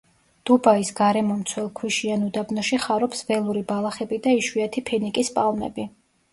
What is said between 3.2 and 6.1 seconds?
ველური ბალახები და იშვიათი ფინიკის პალმები.